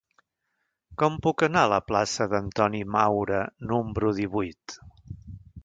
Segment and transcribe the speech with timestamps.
[1.01, 4.79] Com puc anar a la plaça d'Antoni Maura número divuit?